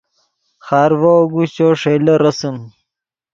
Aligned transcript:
خارڤو 0.65 1.11
اگوشچو 1.23 1.67
ݰئیلے 1.81 2.15
رسم 2.23 2.55